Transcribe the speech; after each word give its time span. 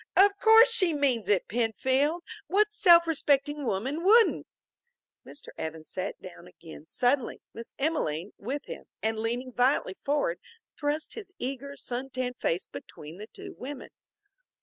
"Of 0.17 0.35
course 0.39 0.71
she 0.71 0.95
means 0.95 1.29
it, 1.29 1.47
Penfield. 1.47 2.23
What 2.47 2.73
self 2.73 3.05
respecting 3.05 3.67
woman 3.67 4.03
wouldn't!" 4.03 4.47
Mr. 5.23 5.49
Evans 5.59 5.91
sat 5.91 6.19
down 6.19 6.47
again 6.47 6.87
suddenly, 6.87 7.39
Miss 7.53 7.75
Emelene 7.77 8.31
with 8.39 8.65
him, 8.65 8.85
and 9.03 9.19
leaning 9.19 9.53
violently 9.53 9.97
forward, 10.03 10.39
thrust 10.75 11.13
his 11.13 11.31
eager, 11.37 11.77
sun 11.77 12.09
tanned 12.09 12.37
face 12.37 12.65
between 12.65 13.17
the 13.19 13.27
two 13.27 13.53
women. 13.59 13.89